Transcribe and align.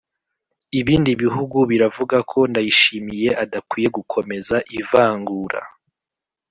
ibindi 0.79 1.11
bihugu 1.21 1.57
biravuga 1.71 2.17
ko 2.31 2.39
ndayishimiye 2.51 3.29
adakwiye 3.43 3.87
gukomeza 3.97 4.55
ivangura 4.79 5.61